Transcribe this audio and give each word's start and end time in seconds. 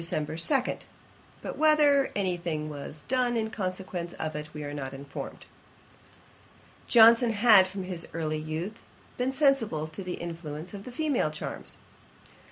2.' 0.03 0.25
But 1.43 1.59
whether 1.59 2.11
any 2.15 2.35
thing 2.35 2.69
was 2.71 3.03
done 3.07 3.37
in 3.37 3.51
consequence 3.51 4.13
of 4.13 4.35
it 4.35 4.51
we 4.51 4.63
are 4.63 4.73
not 4.73 4.95
informed. 4.95 5.45
Johnson 6.87 7.33
had, 7.33 7.67
from 7.67 7.83
his 7.83 8.07
early 8.11 8.39
youth, 8.39 8.81
been 9.19 9.31
sensible 9.31 9.85
to 9.85 10.03
the 10.03 10.15
influence 10.15 10.73
of 10.73 10.87
female 10.87 11.29
charms. 11.29 11.77